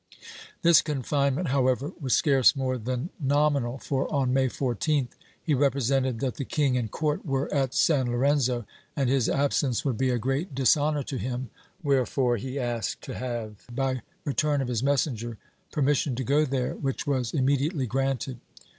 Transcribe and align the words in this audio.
This 0.63 0.81
confinement, 0.81 1.49
however, 1.49 1.91
was 2.01 2.15
scarce 2.15 2.55
more 2.55 2.79
than 2.79 3.11
nominal 3.19 3.77
for, 3.77 4.11
on 4.11 4.33
May 4.33 4.47
14th, 4.49 5.09
he 5.39 5.53
repre 5.53 5.73
sented 5.75 6.19
that 6.21 6.37
the 6.37 6.43
king 6.43 6.75
and 6.75 6.89
court 6.89 7.23
were 7.23 7.53
at 7.53 7.75
San 7.75 8.07
Lorenzo, 8.07 8.65
and 8.95 9.11
his 9.11 9.29
absence 9.29 9.85
would 9.85 9.99
be 9.99 10.09
a 10.09 10.17
great 10.17 10.55
dishonor 10.55 11.03
to 11.03 11.17
him, 11.19 11.51
wherefore 11.83 12.37
he 12.37 12.57
asked 12.57 13.03
to 13.03 13.13
have, 13.13 13.57
by 13.71 14.01
return 14.25 14.59
of 14.59 14.69
his 14.69 14.81
messenger, 14.81 15.37
permission 15.71 16.15
to 16.15 16.23
go 16.23 16.45
there, 16.45 16.73
which 16.73 17.05
was 17.05 17.31
immediately 17.31 17.85
granted. 17.85 18.39